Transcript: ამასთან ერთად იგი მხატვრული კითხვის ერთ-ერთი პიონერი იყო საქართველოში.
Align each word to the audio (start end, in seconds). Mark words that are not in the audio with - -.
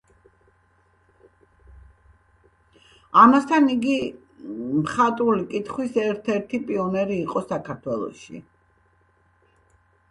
ამასთან 3.25 3.67
ერთად 3.73 3.75
იგი 3.75 3.99
მხატვრული 4.79 5.47
კითხვის 5.53 6.01
ერთ-ერთი 6.07 6.63
პიონერი 6.73 7.21
იყო 7.27 7.47
საქართველოში. 7.53 8.45